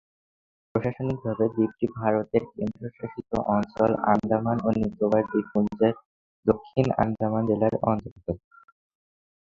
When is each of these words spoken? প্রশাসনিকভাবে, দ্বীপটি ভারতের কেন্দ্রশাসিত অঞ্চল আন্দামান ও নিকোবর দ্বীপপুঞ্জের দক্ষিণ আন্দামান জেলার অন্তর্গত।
প্রশাসনিকভাবে, 0.75 1.45
দ্বীপটি 1.47 1.85
ভারতের 1.97 2.43
কেন্দ্রশাসিত 2.51 3.31
অঞ্চল 3.49 3.91
আন্দামান 4.11 4.57
ও 4.61 4.69
নিকোবর 4.77 5.23
দ্বীপপুঞ্জের 5.31 5.95
দক্ষিণ 6.45 6.85
আন্দামান 7.03 7.43
জেলার 7.49 7.73
অন্তর্গত। 7.83 8.27